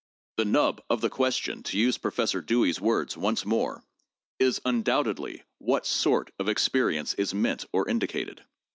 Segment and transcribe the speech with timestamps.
[0.37, 3.83] The nub of the question, to use Professor Dewey's words once more,
[4.39, 8.43] is, undoubtedly, what sort of experience is meant or indicated.